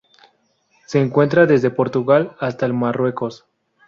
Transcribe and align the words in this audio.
Se 0.87 0.99
encuentra 0.99 1.45
desde 1.45 1.69
Portugal 1.69 2.35
hasta 2.39 2.65
el 2.65 2.73
Marruecos. 2.73 3.45